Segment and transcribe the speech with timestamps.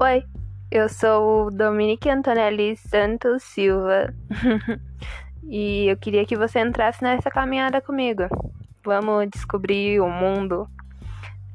[0.00, 0.24] Oi,
[0.70, 4.14] eu sou o Dominique Antonelli Santos Silva
[5.42, 8.22] e eu queria que você entrasse nessa caminhada comigo.
[8.84, 10.68] Vamos descobrir o mundo.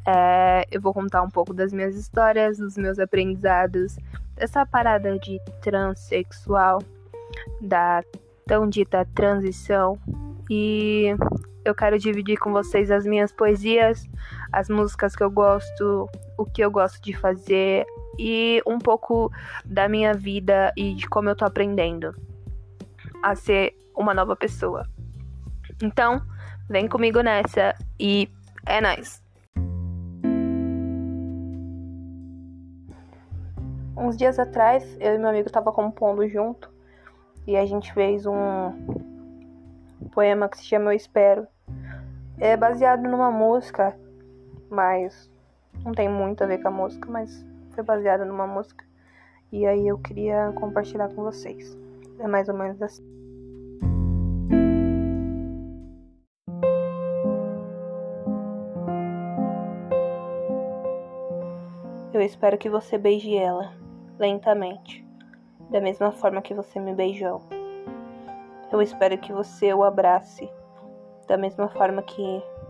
[0.05, 3.95] É, eu vou contar um pouco das minhas histórias, dos meus aprendizados,
[4.35, 6.79] dessa parada de transexual,
[7.61, 8.03] da
[8.45, 9.97] tão dita transição.
[10.49, 11.15] E
[11.65, 14.07] eu quero dividir com vocês as minhas poesias,
[14.51, 17.85] as músicas que eu gosto, o que eu gosto de fazer,
[18.17, 19.31] e um pouco
[19.65, 22.15] da minha vida e de como eu tô aprendendo
[23.21, 24.85] a ser uma nova pessoa.
[25.81, 26.21] Então,
[26.69, 28.29] vem comigo nessa e
[28.65, 29.23] é nóis!
[33.95, 36.69] Uns dias atrás, eu e meu amigo tava compondo junto
[37.47, 38.71] e a gente fez um
[40.11, 41.47] poema que se chama Eu Espero.
[42.39, 43.97] É baseado numa música,
[44.69, 45.31] mas
[45.83, 48.85] não tem muito a ver com a música, mas foi baseado numa música.
[49.51, 51.77] E aí eu queria compartilhar com vocês.
[52.19, 53.03] É mais ou menos assim.
[62.13, 63.73] Eu espero que você beije ela,
[64.19, 65.05] lentamente,
[65.69, 67.41] da mesma forma que você me beijou.
[68.71, 70.49] Eu espero que você o abrace,
[71.27, 72.21] da mesma forma que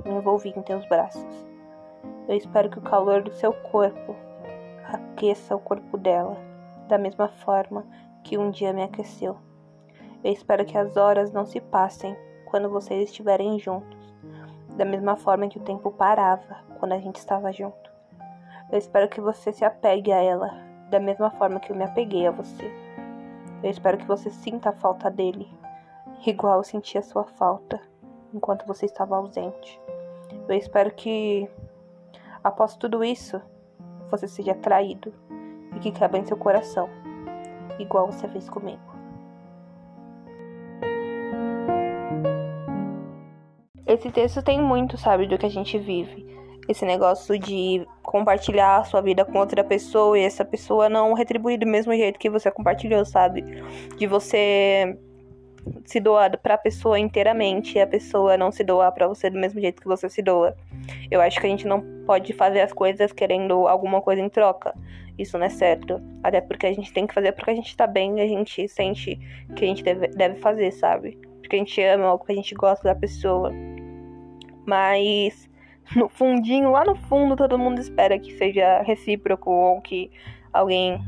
[0.06, 1.46] me envolvi em teus braços.
[2.28, 4.16] Eu espero que o calor do seu corpo
[4.94, 6.38] aqueça o corpo dela,
[6.88, 7.86] da mesma forma
[8.24, 9.38] que um dia me aqueceu.
[10.24, 14.14] Eu espero que as horas não se passem quando vocês estiverem juntos,
[14.78, 17.92] da mesma forma que o tempo parava quando a gente estava junto.
[18.72, 20.54] Eu espero que você se apegue a ela,
[20.90, 22.72] da mesma forma que eu me apeguei a você.
[23.62, 25.50] Eu espero que você sinta a falta dele,
[26.26, 27.80] igual eu senti a sua falta
[28.34, 29.80] enquanto você estava ausente.
[30.48, 31.48] Eu espero que,
[32.44, 33.42] após tudo isso,
[34.10, 35.14] você seja traído
[35.76, 36.90] e que caiba em seu coração,
[37.80, 38.94] igual você fez comigo.
[43.86, 46.26] Esse texto tem muito, sabe, do que a gente vive.
[46.68, 51.60] Esse negócio de compartilhar a sua vida com outra pessoa e essa pessoa não retribuir
[51.60, 53.42] do mesmo jeito que você compartilhou, sabe?
[53.98, 54.98] De você
[55.86, 59.40] se doar para a pessoa inteiramente e a pessoa não se doar para você do
[59.40, 60.56] mesmo jeito que você se doa.
[61.10, 64.74] Eu acho que a gente não pode fazer as coisas querendo alguma coisa em troca.
[65.18, 66.02] Isso não é certo.
[66.24, 68.68] Até porque a gente tem que fazer porque a gente tá bem e a gente
[68.68, 69.20] sente
[69.56, 71.18] que a gente deve, deve fazer, sabe?
[71.42, 73.52] Porque a gente ama ou porque a gente gosta da pessoa.
[74.66, 75.50] Mas
[75.96, 80.12] no fundinho, lá no fundo, todo mundo espera que seja recíproco ou que
[80.52, 81.00] alguém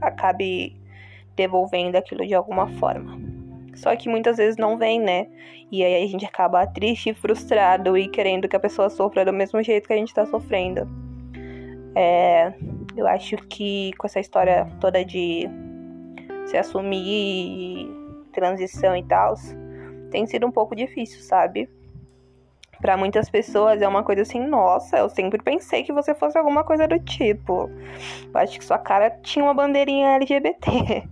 [0.00, 0.76] acabe
[1.36, 3.20] devolvendo aquilo de alguma forma.
[3.74, 5.26] Só que muitas vezes não vem, né?
[5.70, 9.32] E aí a gente acaba triste e frustrado e querendo que a pessoa sofra do
[9.32, 10.86] mesmo jeito que a gente tá sofrendo.
[11.94, 12.52] É,
[12.96, 15.48] eu acho que com essa história toda de
[16.46, 17.88] se assumir,
[18.32, 19.34] transição e tal,
[20.10, 21.68] tem sido um pouco difícil, sabe?
[22.80, 26.64] Para muitas pessoas é uma coisa assim, nossa, eu sempre pensei que você fosse alguma
[26.64, 27.70] coisa do tipo.
[28.34, 31.08] Eu acho que sua cara tinha uma bandeirinha LGBT.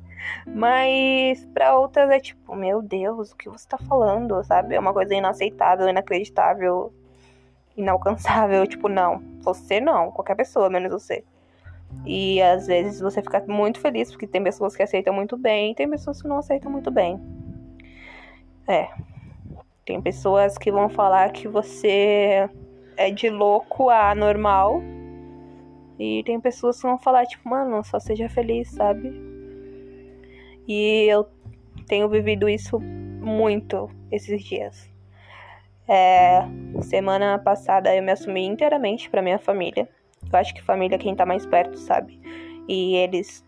[0.47, 4.75] Mas para outras é tipo, meu Deus, o que você tá falando, sabe?
[4.75, 6.92] É uma coisa inaceitável, inacreditável,
[7.76, 8.66] inalcançável.
[8.66, 11.25] Tipo, não, você não, qualquer pessoa, menos você.
[12.06, 15.91] E às vezes você fica muito feliz porque tem pessoas que aceitam muito bem tem
[15.91, 17.20] pessoas que não aceitam muito bem.
[18.66, 18.88] É.
[19.84, 22.48] Tem pessoas que vão falar que você
[22.97, 24.81] é de louco a normal.
[25.98, 29.29] E tem pessoas que vão falar, tipo, mano, só seja feliz, sabe?
[30.72, 31.26] E eu
[31.88, 34.88] tenho vivido isso muito esses dias.
[35.88, 36.42] É,
[36.82, 39.88] semana passada eu me assumi inteiramente para minha família.
[40.32, 42.20] Eu acho que família é quem tá mais perto, sabe?
[42.69, 43.44] E eles,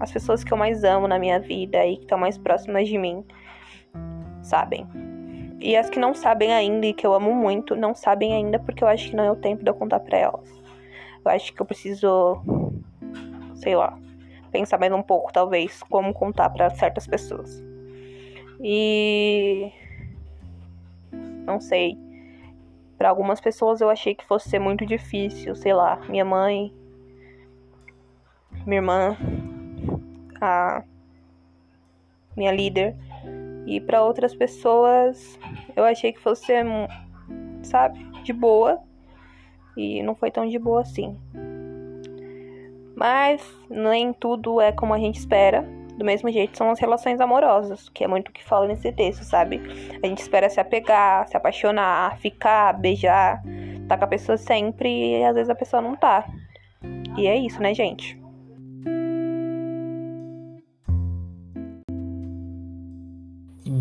[0.00, 2.96] as pessoas que eu mais amo na minha vida e que estão mais próximas de
[2.96, 3.22] mim,
[4.42, 4.86] sabem.
[5.60, 8.82] E as que não sabem ainda e que eu amo muito, não sabem ainda porque
[8.82, 10.48] eu acho que não é o tempo de eu contar pra elas.
[11.22, 12.40] Eu acho que eu preciso,
[13.54, 13.98] sei lá,
[14.54, 17.60] pensar mais um pouco, talvez, como contar para certas pessoas.
[18.60, 19.72] E
[21.44, 21.98] não sei.
[22.96, 26.72] Para algumas pessoas eu achei que fosse ser muito difícil, sei lá, minha mãe,
[28.64, 29.16] minha irmã,
[30.40, 30.84] a
[32.36, 32.94] minha líder.
[33.66, 35.36] E para outras pessoas
[35.74, 36.64] eu achei que fosse ser,
[37.64, 38.80] sabe, de boa.
[39.76, 41.18] E não foi tão de boa assim.
[42.96, 45.66] Mas nem tudo é como a gente espera.
[45.98, 49.24] Do mesmo jeito são as relações amorosas, que é muito o que fala nesse texto,
[49.24, 49.60] sabe?
[50.02, 53.42] A gente espera se apegar, se apaixonar, ficar, beijar,
[53.88, 54.88] tá com a pessoa sempre
[55.20, 56.26] e às vezes a pessoa não tá.
[57.16, 58.20] E é isso, né, gente?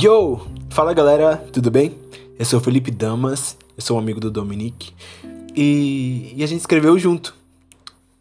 [0.01, 0.47] Yo!
[0.69, 1.97] Fala galera, tudo bem?
[2.37, 4.93] Eu sou o Felipe Damas, eu sou um amigo do Dominique
[5.55, 7.42] e, e a gente escreveu junto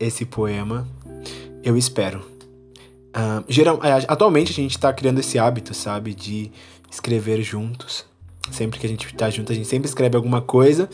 [0.03, 0.87] esse poema,
[1.63, 2.21] Eu Espero.
[3.15, 3.79] Uh, geral,
[4.09, 6.51] atualmente a gente tá criando esse hábito, sabe, de
[6.91, 8.05] escrever juntos.
[8.51, 10.89] Sempre que a gente tá junto, a gente sempre escreve alguma coisa.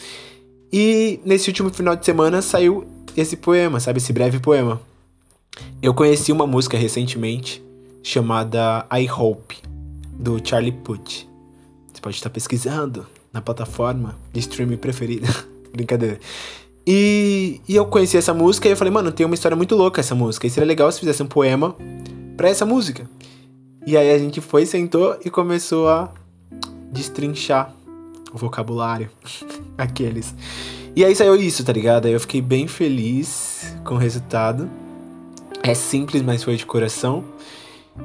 [0.73, 4.81] E nesse último final de semana saiu esse poema, sabe, esse breve poema.
[5.81, 7.63] Eu conheci uma música recentemente
[8.03, 9.57] chamada I Hope
[10.13, 11.27] do Charlie Puth.
[11.93, 15.29] Você pode estar pesquisando na plataforma de streaming preferida.
[15.73, 16.19] Brincadeira.
[16.91, 20.01] E, e eu conheci essa música e eu falei, mano, tem uma história muito louca
[20.01, 20.47] essa música.
[20.47, 21.77] E seria legal se fizesse um poema
[22.35, 23.07] pra essa música.
[23.87, 26.11] E aí a gente foi, sentou e começou a
[26.91, 27.75] destrinchar
[28.33, 29.11] o vocabulário.
[29.77, 30.35] Aqueles.
[30.97, 32.07] E aí saiu isso, tá ligado?
[32.07, 34.67] Aí eu fiquei bem feliz com o resultado.
[35.63, 37.23] É simples, mas foi de coração.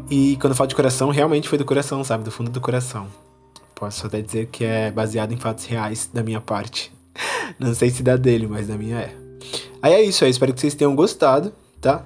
[0.10, 2.26] E quando eu falo de coração, realmente foi do coração, sabe?
[2.26, 3.08] Do fundo do coração.
[3.74, 6.93] Posso até dizer que é baseado em fatos reais da minha parte.
[7.60, 9.16] Não sei se da dele, mas da minha é.
[9.82, 12.06] Aí é isso, eu espero que vocês tenham gostado, tá?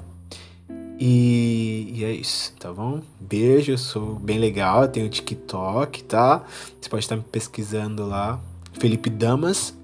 [0.99, 3.01] E, e, é isso, tá bom?
[3.19, 6.43] Beijo, eu sou bem legal, tenho TikTok, tá?
[6.81, 8.39] Você pode estar me pesquisando lá.
[8.73, 9.75] Felipe Damas,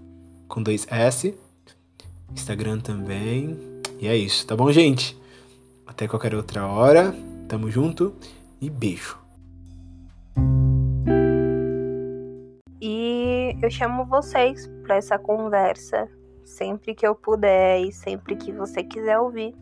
[0.48, 1.36] com dois S.
[2.34, 3.58] Instagram também.
[4.00, 5.16] E é isso, tá bom, gente?
[5.86, 7.16] Até qualquer outra hora.
[7.48, 8.16] Tamo junto
[8.60, 9.18] e beijo.
[12.82, 16.08] E eu chamo vocês para essa conversa
[16.46, 19.56] sempre que eu puder e sempre que você quiser ouvir.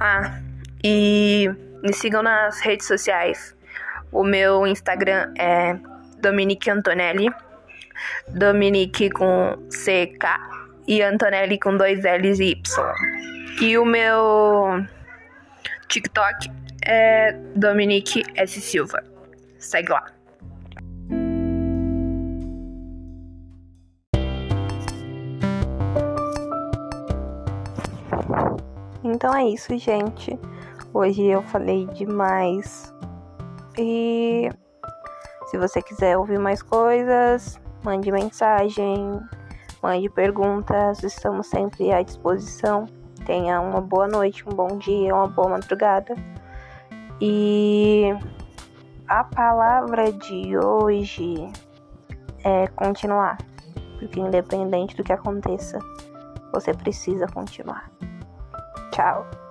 [0.00, 0.40] Ah,
[0.82, 1.48] e
[1.82, 3.56] me sigam nas redes sociais.
[4.10, 5.78] O meu Instagram é
[6.20, 7.28] Dominique Antonelli.
[8.28, 10.24] Dominique com CK
[10.86, 12.94] e Antonelli com dois L's e Y.
[13.60, 14.86] E o meu
[15.88, 16.48] TikTok
[16.86, 18.60] é Dominique S.
[18.60, 19.02] Silva.
[19.58, 20.17] Segue lá.
[29.08, 30.38] Então é isso, gente.
[30.92, 32.94] Hoje eu falei demais.
[33.78, 34.50] E
[35.46, 39.20] se você quiser ouvir mais coisas, mande mensagem,
[39.82, 42.86] mande perguntas, estamos sempre à disposição
[43.28, 46.16] tenha uma boa noite, um bom dia, uma boa madrugada.
[47.20, 48.06] E
[49.06, 51.34] a palavra de hoje
[52.42, 53.36] é continuar.
[53.98, 55.78] Porque independente do que aconteça,
[56.50, 57.90] você precisa continuar.
[58.98, 59.47] Tchau.